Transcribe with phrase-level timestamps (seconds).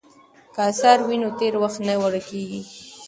[0.53, 2.61] که اثار وي نو تېر وخت نه ورکیږي.